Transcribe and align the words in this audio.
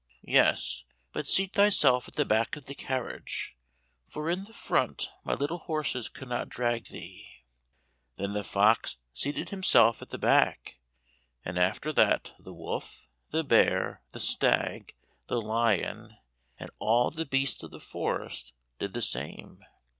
"Yes, 0.25 0.85
but 1.13 1.27
seat 1.27 1.53
thyself 1.53 2.07
at 2.07 2.15
the 2.15 2.25
back 2.25 2.55
of 2.55 2.65
the 2.65 2.73
carriage, 2.73 3.55
for 4.07 4.31
in 4.31 4.45
the 4.45 4.51
front 4.53 5.11
my 5.23 5.35
little 5.35 5.59
horses 5.59 6.09
could 6.09 6.27
not 6.27 6.49
drag 6.49 6.85
thee." 6.87 7.43
Then 8.15 8.33
the 8.33 8.43
fox 8.43 8.97
seated 9.13 9.49
himself 9.49 10.01
at 10.01 10.09
the 10.09 10.17
back, 10.17 10.79
and 11.45 11.59
after 11.59 11.93
that 11.93 12.33
the 12.39 12.51
wolf, 12.51 13.07
the 13.29 13.43
bear, 13.43 14.01
the 14.11 14.19
stag, 14.19 14.95
the 15.27 15.39
lion, 15.39 16.17
and 16.57 16.71
all 16.79 17.11
the 17.11 17.23
beasts 17.27 17.61
of 17.61 17.69
the 17.69 17.79
forest 17.79 18.53
did 18.79 18.93
the 18.93 19.03
same. 19.03 19.63